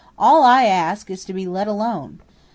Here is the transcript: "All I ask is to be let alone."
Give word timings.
"All 0.17 0.41
I 0.41 0.63
ask 0.63 1.11
is 1.11 1.23
to 1.25 1.31
be 1.33 1.45
let 1.45 1.67
alone." 1.67 2.21